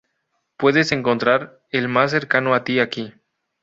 [0.57, 3.13] Puedes encontrar el más cercano a ti aquí.